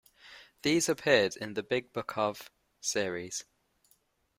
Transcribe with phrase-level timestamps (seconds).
[0.63, 2.49] These appeared in the Big Book Of...
[2.79, 3.45] series.